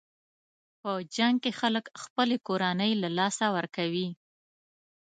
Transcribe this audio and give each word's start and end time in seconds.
په 0.81 0.91
جنګ 1.15 1.35
کې 1.43 1.51
خلک 1.59 1.85
خپلې 2.01 2.37
کورنۍ 2.47 2.91
له 3.01 3.09
لاسه 3.17 3.45
ورکوي. 3.55 4.07